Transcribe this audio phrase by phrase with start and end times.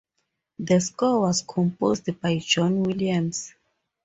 [0.57, 3.53] The score was composed by John Williams.